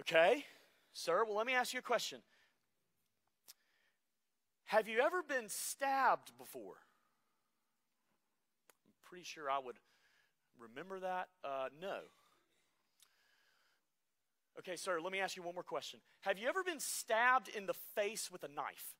[0.00, 0.44] Okay,
[0.92, 2.20] sir, well, let me ask you a question.
[4.64, 6.76] Have you ever been stabbed before?
[8.68, 9.76] I'm pretty sure I would
[10.58, 11.28] remember that.
[11.42, 12.00] Uh, no.
[14.58, 16.00] Okay, sir, let me ask you one more question.
[16.20, 18.94] Have you ever been stabbed in the face with a knife?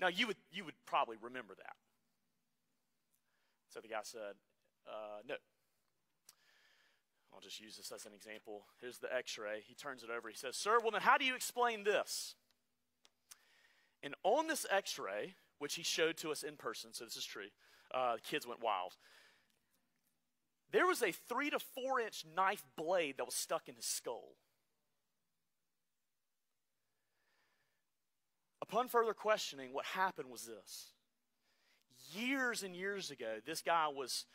[0.00, 1.76] Now, you would, you would probably remember that.
[3.72, 4.34] So the guy said,
[4.86, 5.36] uh, No.
[7.32, 8.64] I'll just use this as an example.
[8.80, 9.62] Here's the x ray.
[9.66, 10.28] He turns it over.
[10.28, 12.34] He says, Sir, well, then how do you explain this?
[14.02, 17.24] And on this x ray, which he showed to us in person, so this is
[17.24, 17.48] true,
[17.94, 18.96] uh, the kids went wild.
[20.76, 24.34] There was a three to four inch knife blade that was stuck in his skull.
[28.60, 30.88] Upon further questioning, what happened was this.
[32.12, 34.26] Years and years ago, this guy was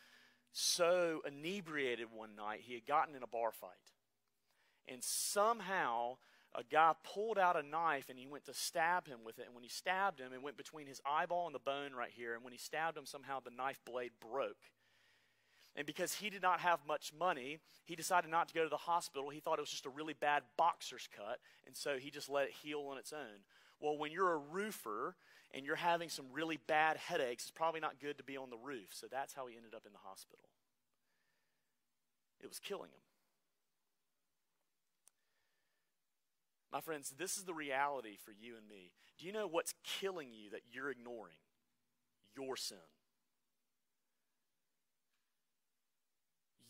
[0.51, 3.69] so inebriated one night, he had gotten in a bar fight.
[4.87, 6.17] And somehow,
[6.55, 9.45] a guy pulled out a knife and he went to stab him with it.
[9.45, 12.33] And when he stabbed him, it went between his eyeball and the bone right here.
[12.33, 14.57] And when he stabbed him, somehow the knife blade broke.
[15.75, 18.75] And because he did not have much money, he decided not to go to the
[18.75, 19.29] hospital.
[19.29, 22.45] He thought it was just a really bad boxer's cut, and so he just let
[22.45, 23.45] it heal on its own.
[23.79, 25.15] Well, when you're a roofer
[25.53, 28.57] and you're having some really bad headaches, it's probably not good to be on the
[28.57, 28.89] roof.
[28.91, 30.49] So that's how he ended up in the hospital.
[32.41, 33.01] It was killing him.
[36.71, 38.91] My friends, this is the reality for you and me.
[39.17, 41.35] Do you know what's killing you that you're ignoring?
[42.35, 42.77] Your sin.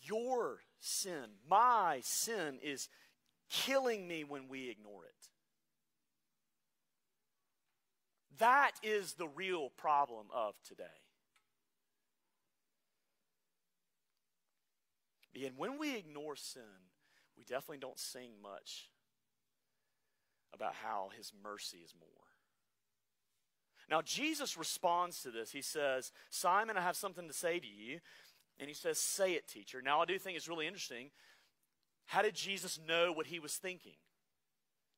[0.02, 2.89] Your sin, my sin, is
[3.49, 5.30] killing me when we ignore it.
[8.39, 10.84] That is the real problem of today.
[15.45, 16.64] And when we ignore sin,
[17.38, 18.89] we definitely don't sing much
[20.54, 22.10] about how his mercy is more.
[23.89, 25.52] Now, Jesus responds to this.
[25.52, 27.99] He says, Simon, I have something to say to you.
[28.62, 29.82] And he says, Say it, teacher.
[29.82, 31.09] Now, I do think it's really interesting.
[32.05, 33.95] How did Jesus know what he was thinking?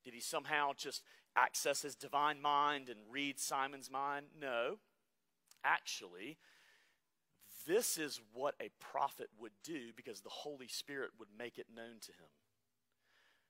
[0.04, 1.02] Did he somehow just
[1.36, 4.28] access his divine mind and read Simon's mind?
[4.40, 4.80] No.
[5.64, 6.38] Actually,
[7.66, 12.00] this is what a prophet would do because the Holy Spirit would make it known
[12.02, 12.30] to him.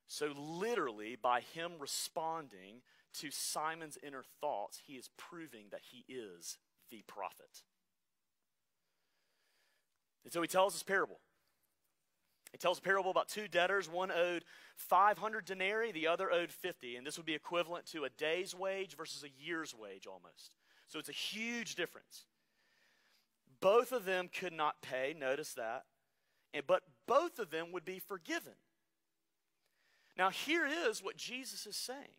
[0.08, 2.82] So, literally, by him responding
[3.20, 6.60] to Simon's inner thoughts, he is proving that he is
[6.92, 7.64] the prophet.
[10.24, 11.20] And so he tells this parable.
[12.52, 13.90] He tells a parable about two debtors.
[13.90, 14.46] One owed
[14.76, 16.96] 500 denarii, the other owed 50.
[16.96, 20.56] And this would be equivalent to a day's wage versus a year's wage almost.
[20.88, 22.26] So it's a huge difference.
[23.60, 25.86] Both of them could not pay, notice that.
[26.54, 28.54] And, but both of them would be forgiven.
[30.16, 32.18] Now, here is what Jesus is saying.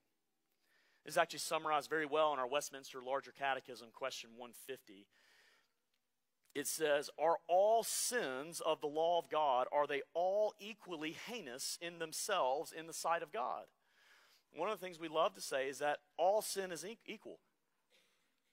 [1.05, 5.07] This is actually summarized very well in our Westminster Larger Catechism, question 150.
[6.55, 11.79] It says, Are all sins of the law of God, are they all equally heinous
[11.81, 13.65] in themselves in the sight of God?
[14.57, 17.41] One of the things we love to say is that all sin is equal.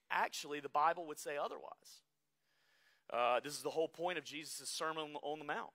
[0.09, 2.01] Actually, the Bible would say otherwise.
[3.13, 5.71] Uh, this is the whole point of Jesus' Sermon on the Mount.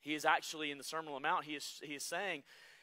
[0.00, 2.42] He is actually in the Sermon on the Mount, he is, he is saying,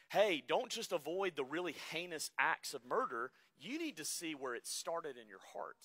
[0.10, 3.32] hey, don't just avoid the really heinous acts of murder.
[3.60, 5.78] You need to see where it started in your heart.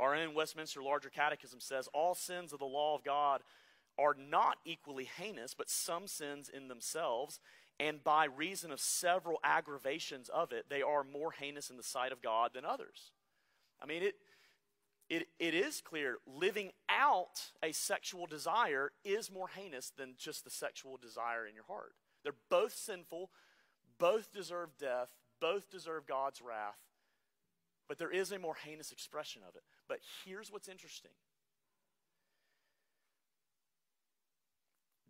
[0.00, 3.42] Our own Westminster Larger Catechism says all sins of the law of God
[3.98, 7.38] are not equally heinous, but some sins in themselves,
[7.78, 12.12] and by reason of several aggravations of it, they are more heinous in the sight
[12.12, 13.12] of God than others.
[13.82, 14.14] I mean, it,
[15.10, 20.50] it, it is clear living out a sexual desire is more heinous than just the
[20.50, 21.92] sexual desire in your heart.
[22.22, 23.30] They're both sinful,
[23.98, 26.78] both deserve death, both deserve God's wrath,
[27.88, 29.62] but there is a more heinous expression of it.
[29.90, 31.10] But here's what's interesting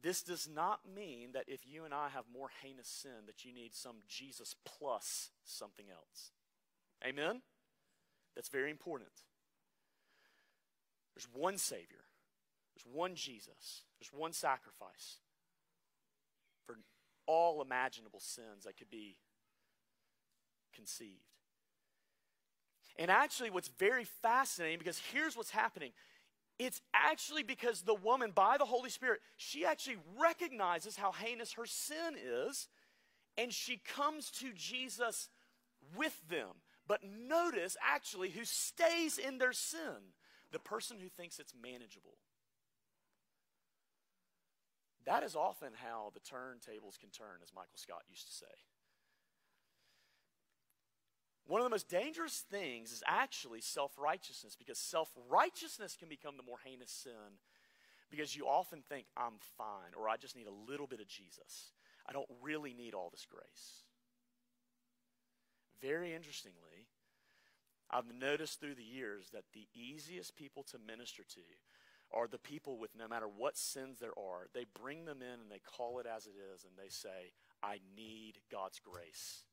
[0.02, 3.52] this does not mean that if you and I have more heinous sin, that you
[3.52, 6.30] need some Jesus plus something else.
[7.06, 7.42] Amen?
[8.34, 9.10] That's very important.
[11.14, 12.06] There's one Savior,
[12.74, 15.18] there's one Jesus, there's one sacrifice
[16.64, 16.76] for
[17.26, 19.18] all imaginable sins that could be
[20.74, 21.29] conceived.
[22.98, 25.92] And actually, what's very fascinating, because here's what's happening
[26.58, 31.64] it's actually because the woman, by the Holy Spirit, she actually recognizes how heinous her
[31.64, 32.68] sin is,
[33.38, 35.30] and she comes to Jesus
[35.96, 36.48] with them.
[36.86, 40.12] But notice, actually, who stays in their sin
[40.52, 42.18] the person who thinks it's manageable.
[45.06, 48.46] That is often how the turntables can turn, as Michael Scott used to say.
[51.50, 56.36] One of the most dangerous things is actually self righteousness because self righteousness can become
[56.36, 57.40] the more heinous sin
[58.08, 61.72] because you often think, I'm fine, or I just need a little bit of Jesus.
[62.08, 63.82] I don't really need all this grace.
[65.82, 66.86] Very interestingly,
[67.90, 71.40] I've noticed through the years that the easiest people to minister to
[72.12, 75.50] are the people with no matter what sins there are, they bring them in and
[75.50, 79.46] they call it as it is and they say, I need God's grace.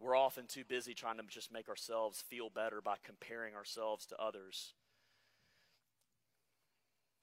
[0.00, 4.16] We're often too busy trying to just make ourselves feel better by comparing ourselves to
[4.18, 4.72] others.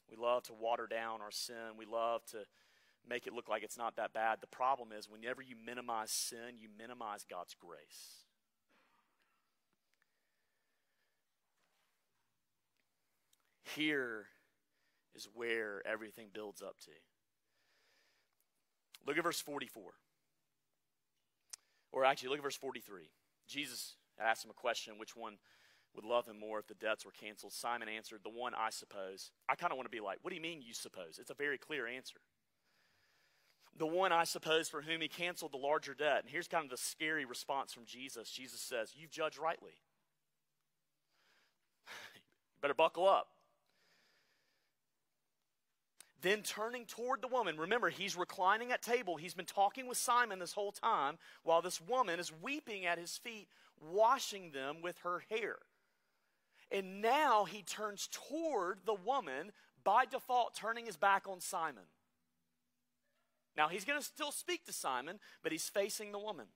[0.10, 1.76] We love to water down our sin.
[1.78, 2.38] We love to
[3.10, 4.40] make it look like it's not that bad.
[4.42, 8.26] The problem is, whenever you minimize sin, you minimize God's grace.
[13.76, 14.28] Here
[15.16, 16.92] is where everything builds up to.
[19.06, 19.94] Look at verse 44.
[21.98, 23.10] Or actually, look at verse 43.
[23.48, 25.38] Jesus asked him a question which one
[25.96, 27.54] would love him more if the debts were canceled?
[27.54, 29.32] Simon answered, The one I suppose.
[29.50, 31.18] I kind of want to be like, What do you mean you suppose?
[31.20, 32.20] It's a very clear answer
[33.78, 36.22] the one, I suppose, for whom he canceled the larger debt.
[36.22, 38.32] And here's kind of the scary response from Jesus.
[38.32, 39.74] Jesus says, You've judged rightly.
[42.16, 42.22] you
[42.62, 43.28] better buckle up.
[46.22, 49.18] Then turning toward the woman, remember, he's reclining at table.
[49.18, 53.18] He's been talking with Simon this whole time while this woman is weeping at his
[53.18, 53.48] feet,
[53.80, 55.58] washing them with her hair.
[56.72, 59.52] And now he turns toward the woman,
[59.84, 61.84] by default, turning his back on Simon.
[63.56, 66.48] Now he's going to still speak to Simon, but he's facing the woman.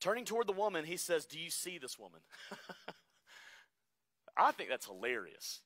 [0.00, 2.20] Turning toward the woman, he says, Do you see this woman?
[4.36, 5.60] I think that's hilarious.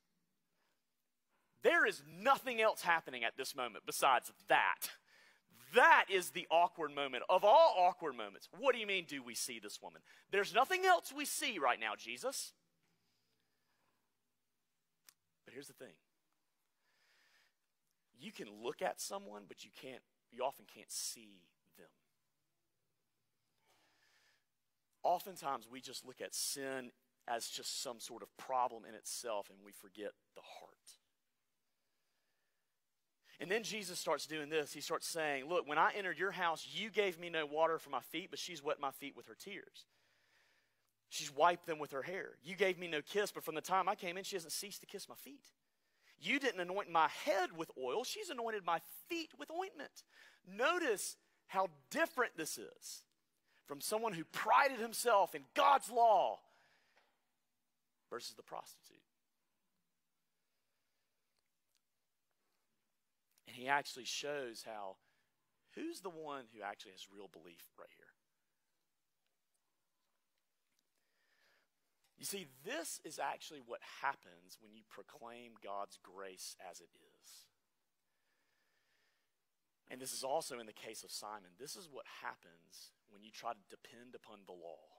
[1.62, 4.90] There is nothing else happening at this moment besides that.
[5.74, 8.48] That is the awkward moment of all awkward moments.
[8.58, 10.02] What do you mean, do we see this woman?
[10.30, 12.52] There's nothing else we see right now, Jesus.
[15.44, 15.92] But here's the thing
[18.20, 21.42] you can look at someone, but you can't, you often can't see
[21.76, 21.88] them.
[25.02, 26.92] Oftentimes, we just look at sin
[27.26, 31.01] as just some sort of problem in itself and we forget the heart.
[33.42, 34.72] And then Jesus starts doing this.
[34.72, 37.90] He starts saying, Look, when I entered your house, you gave me no water for
[37.90, 39.86] my feet, but she's wet my feet with her tears.
[41.08, 42.36] She's wiped them with her hair.
[42.44, 44.80] You gave me no kiss, but from the time I came in, she hasn't ceased
[44.82, 45.42] to kiss my feet.
[46.20, 48.78] You didn't anoint my head with oil, she's anointed my
[49.08, 50.04] feet with ointment.
[50.46, 51.16] Notice
[51.48, 53.02] how different this is
[53.66, 56.38] from someone who prided himself in God's law
[58.08, 59.01] versus the prostitute.
[63.52, 64.96] And he actually shows how
[65.74, 68.08] who's the one who actually has real belief right here.
[72.16, 77.28] You see, this is actually what happens when you proclaim God's grace as it is.
[79.90, 81.52] And this is also in the case of Simon.
[81.60, 84.91] This is what happens when you try to depend upon the law.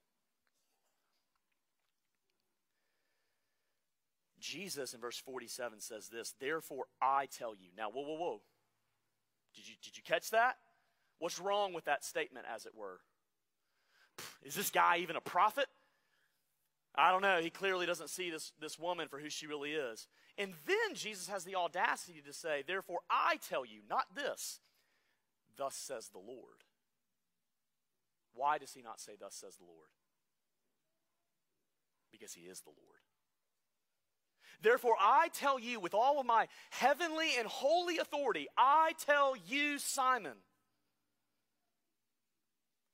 [4.43, 7.69] Jesus in verse 47 says this, therefore I tell you.
[7.77, 8.41] Now, whoa, whoa, whoa.
[9.55, 10.57] Did you, did you catch that?
[11.19, 12.99] What's wrong with that statement, as it were?
[14.43, 15.67] Is this guy even a prophet?
[16.93, 17.39] I don't know.
[17.41, 20.07] He clearly doesn't see this, this woman for who she really is.
[20.37, 24.59] And then Jesus has the audacity to say, Therefore, I tell you, not this,
[25.55, 26.65] thus says the Lord.
[28.33, 29.89] Why does he not say, Thus says the Lord?
[32.11, 33.02] Because he is the Lord.
[34.61, 39.77] Therefore, I tell you with all of my heavenly and holy authority, I tell you,
[39.79, 40.37] Simon,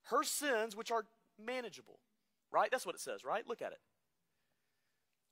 [0.05, 1.05] her sins, which are
[1.43, 1.99] manageable,
[2.51, 2.69] right?
[2.71, 3.47] That's what it says, right?
[3.47, 3.79] Look at it.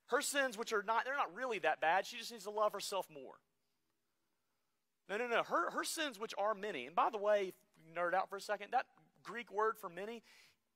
[0.08, 2.06] Her sins, which are not, they're not really that bad.
[2.06, 3.34] She just needs to love herself more.
[5.10, 5.44] No, no, no.
[5.44, 6.86] Her, her sins, which are many.
[6.86, 7.54] And by the way,
[7.96, 8.86] nerd out for a second, that
[9.24, 10.24] Greek word for many,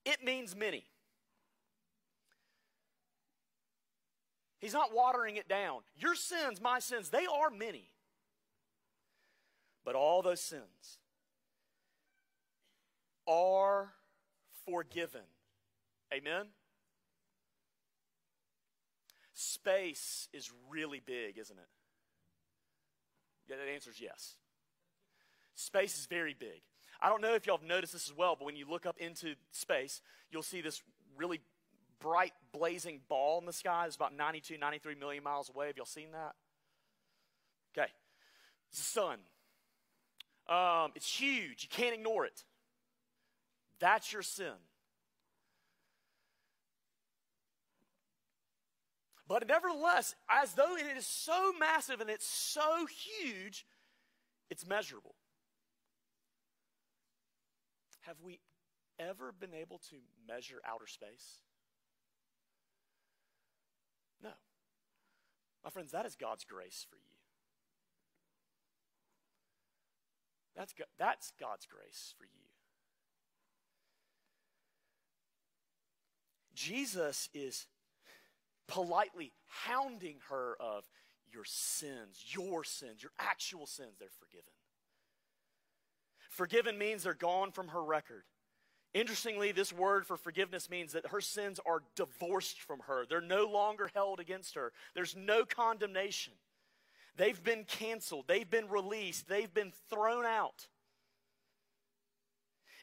[0.06, 0.86] it means many.
[4.62, 5.82] He's not watering it down.
[5.98, 7.90] Your sins, my sins, they are many.
[9.84, 11.00] But all those sins
[13.28, 13.92] are
[14.66, 15.22] forgiven.
[16.14, 16.46] Amen?
[19.34, 21.68] Space is really big, isn't it?
[23.50, 24.36] Yeah, that answer is yes.
[25.56, 26.62] Space is very big.
[27.02, 28.98] I don't know if y'all have noticed this as well, but when you look up
[29.00, 30.84] into space, you'll see this
[31.18, 31.40] really
[32.00, 33.86] bright, blazing ball in the sky.
[33.88, 35.68] It's about 92, 93 million miles away.
[35.68, 36.36] Have y'all seen that?
[37.78, 37.90] Okay.
[38.70, 39.20] It's the sun.
[40.48, 41.64] Um, it's huge.
[41.64, 42.44] You can't ignore it.
[43.80, 44.54] That's your sin.
[49.28, 53.66] But nevertheless, as though it is so massive and it's so huge,
[54.50, 55.16] it's measurable.
[58.02, 58.42] Have we
[59.00, 59.96] ever been able to
[60.28, 61.40] measure outer space?
[64.22, 64.32] No.
[65.64, 67.02] My friends, that is God's grace for you.
[70.56, 72.30] That's, that's God's grace for you.
[76.54, 77.68] Jesus is
[78.68, 79.32] politely
[79.66, 80.88] hounding her of
[81.34, 84.52] your sins, your sins, your actual sins, they're forgiven.
[86.30, 88.24] Forgiven means they're gone from her record.
[88.94, 93.06] Interestingly, this word for forgiveness means that her sins are divorced from her.
[93.08, 94.74] They're no longer held against her.
[94.94, 96.34] There's no condemnation.
[97.16, 98.26] They've been canceled.
[98.28, 99.30] They've been released.
[99.30, 100.68] They've been thrown out.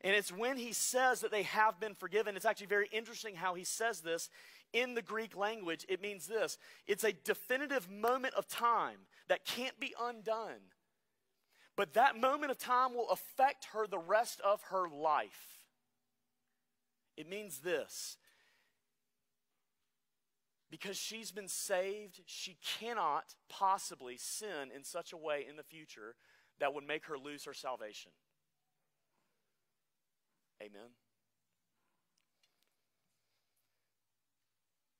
[0.03, 2.37] And it's when he says that they have been forgiven.
[2.37, 4.31] It's actually very interesting how he says this
[4.73, 5.85] in the Greek language.
[5.89, 8.99] It means this it's a definitive moment of time
[9.29, 10.61] that can't be undone.
[11.77, 15.58] But that moment of time will affect her the rest of her life.
[17.19, 18.17] It means this
[20.71, 26.15] because she's been saved, she cannot possibly sin in such a way in the future
[26.61, 28.13] that would make her lose her salvation.
[30.63, 30.91] Amen.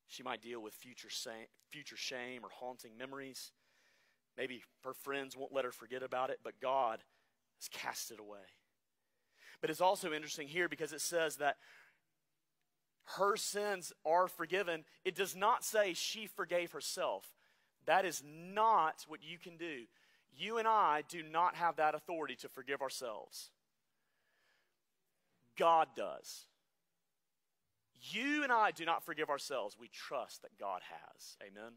[0.09, 1.09] She might deal with future,
[1.71, 3.53] future shame or haunting memories.
[4.37, 7.05] Maybe her friends won't let her forget about it, but God
[7.61, 8.39] has cast it away.
[9.61, 11.57] But it's also interesting here because it says that
[13.17, 14.85] her sins are forgiven.
[15.05, 17.25] It does not say she forgave herself.
[17.87, 19.85] That is not what you can do.
[20.37, 23.51] You and I do not have that authority to forgive ourselves.
[25.57, 26.47] God does.
[28.01, 29.77] You and I do not forgive ourselves.
[29.79, 31.37] We trust that God has.
[31.43, 31.73] Amen.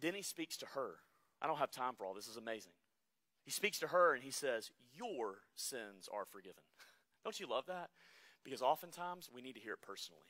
[0.00, 0.96] Then he speaks to her.
[1.40, 2.26] I don't have time for all this.
[2.26, 2.72] This is amazing.
[3.44, 6.62] He speaks to her and he says, Your sins are forgiven.
[7.24, 7.90] Don't you love that?
[8.44, 10.26] Because oftentimes we need to hear it personally.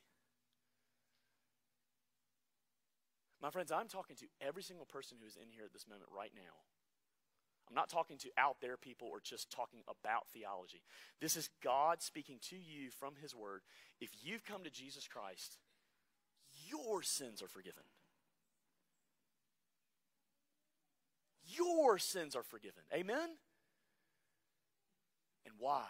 [3.40, 6.10] My friends, I'm talking to every single person who is in here at this moment
[6.16, 6.62] right now.
[7.68, 10.82] I'm not talking to out there people or just talking about theology.
[11.20, 13.62] This is God speaking to you from His Word.
[14.00, 15.58] If you've come to Jesus Christ,
[16.68, 17.82] your sins are forgiven.
[21.57, 22.82] Your sins are forgiven.
[22.92, 23.36] Amen?
[25.44, 25.86] And why?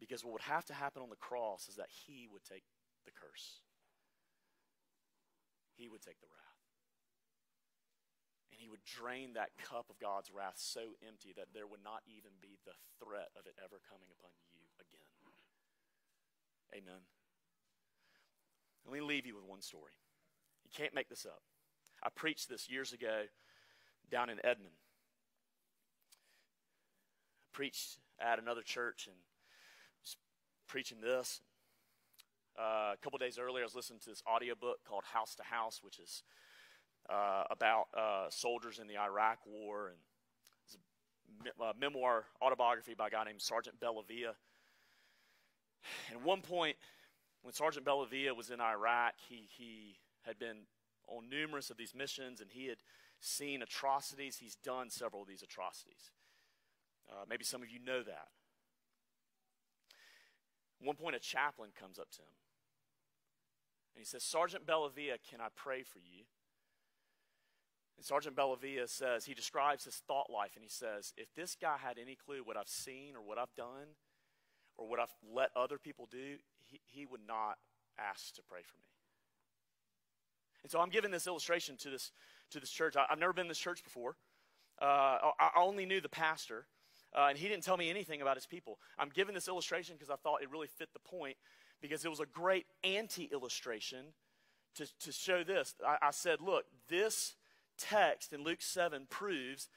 [0.00, 2.64] Because what would have to happen on the cross is that He would take
[3.04, 3.60] the curse,
[5.76, 6.46] He would take the wrath.
[8.56, 12.00] And he would drain that cup of God's wrath so empty that there would not
[12.08, 15.12] even be the threat of it ever coming upon you again.
[16.72, 17.04] Amen.
[18.86, 19.92] Let me leave you with one story.
[20.64, 21.42] You can't make this up.
[22.02, 23.22] I preached this years ago
[24.10, 24.74] down in Edmond.
[27.52, 29.16] Preached at another church and
[30.68, 31.40] preaching this.
[32.58, 35.80] Uh, a couple days earlier, I was listening to this audiobook called House to House,
[35.82, 36.22] which is
[37.10, 39.96] uh, about uh, soldiers in the Iraq War, and
[40.64, 44.32] it's a me- memoir autobiography by a guy named Sergeant Bellavia.
[46.08, 46.76] And at one point,
[47.42, 50.66] when Sergeant Bellavia was in Iraq, he, he had been
[51.08, 52.78] on numerous of these missions, and he had
[53.20, 54.38] seen atrocities.
[54.38, 56.10] He's done several of these atrocities.
[57.08, 58.28] Uh, maybe some of you know that.
[60.80, 62.36] At one point, a chaplain comes up to him,
[63.94, 66.24] and he says, Sergeant Bellavia, can I pray for you?
[67.96, 71.76] And Sergeant Bellavia says, he describes his thought life, and he says, if this guy
[71.78, 73.96] had any clue what I've seen or what I've done
[74.76, 77.56] or what I've let other people do, he, he would not
[77.98, 78.95] ask to pray for me.
[80.62, 82.12] And so I'm giving this illustration to this,
[82.50, 82.96] to this church.
[82.96, 84.16] I, have never been in this church before.
[84.80, 84.84] Uh,
[85.38, 86.66] I, I only knew the pastor,
[87.16, 88.78] uh, and he didn't tell me anything about his people.
[88.98, 91.36] I'm giving this illustration because I thought it really fit the point
[91.80, 94.06] because it was a great anti illustration
[94.76, 95.74] to, to show this.
[95.86, 97.36] I, I said, look, this
[97.78, 99.68] text in Luke 7 proves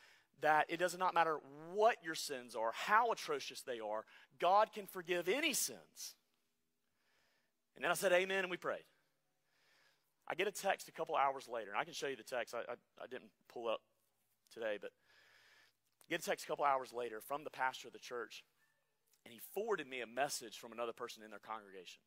[0.41, 1.39] that it does not matter
[1.73, 4.05] what your sins are, how atrocious they are,
[4.39, 6.15] God can forgive any sins.
[7.75, 8.83] And then I said, Amen, and we prayed.
[10.29, 12.53] I get a text a couple hours later, and I can show you the text.
[12.53, 13.81] I, I, I didn't pull up
[14.53, 14.91] today, but
[16.09, 18.43] get a text a couple hours later from the pastor of the church,
[19.25, 22.01] and he forwarded me a message from another person in their congregation.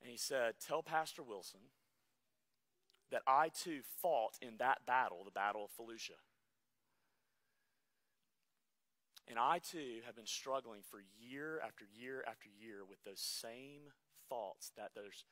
[0.00, 1.60] And he said, Tell Pastor Wilson
[3.10, 6.20] that I too fought in that battle, the Battle of Fallujah.
[9.26, 13.92] And I too have been struggling for year after year after year with those same
[14.28, 15.24] thoughts that there's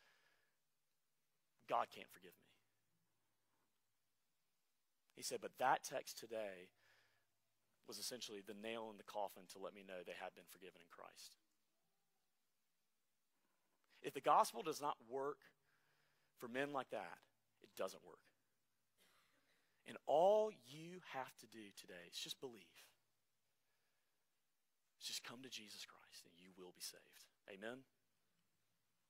[1.72, 2.52] God can't forgive me.
[5.16, 6.68] He said, but that text today
[7.88, 10.84] was essentially the nail in the coffin to let me know they had been forgiven
[10.84, 11.40] in Christ.
[14.02, 15.40] If the gospel does not work
[16.36, 17.16] for men like that,
[17.62, 18.20] it doesn't work.
[19.88, 22.84] And all you have to do today is just believe.
[25.00, 27.32] Just come to Jesus Christ and you will be saved.
[27.48, 27.78] Amen?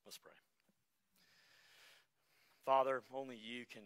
[0.05, 0.39] Let's pray.
[2.65, 3.81] Father, only you can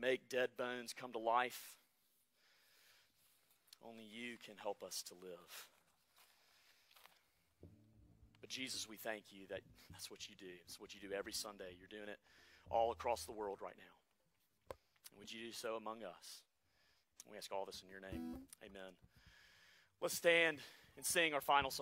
[0.00, 1.74] make dead bones come to life.
[3.84, 5.66] Only you can help us to live.
[8.40, 9.60] But Jesus, we thank you that
[9.90, 10.46] that's what you do.
[10.64, 11.76] It's what you do every Sunday.
[11.78, 12.18] You're doing it
[12.70, 14.76] all across the world right now.
[15.10, 16.42] And would you do so among us?
[17.30, 18.36] We ask all this in your name.
[18.64, 18.92] Amen.
[20.00, 20.58] Let's stand
[20.96, 21.76] and sing our final song.